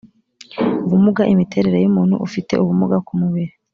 [0.85, 3.53] ubumuga imiterere y umuntu ufite ubumuga ku mubiri